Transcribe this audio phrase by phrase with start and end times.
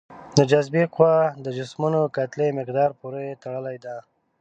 [0.37, 1.15] د جاذبې قوه
[1.45, 3.95] د جسمونو کتلې مقدار پورې تړلې ده.